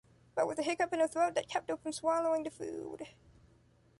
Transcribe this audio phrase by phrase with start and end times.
[0.33, 3.07] But with a hiccup in her throat that kept her from swallowing the food.